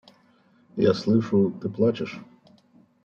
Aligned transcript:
Я 0.77 0.95
слышу… 0.95 1.51
Ты 1.61 1.69
плачешь. 1.69 2.19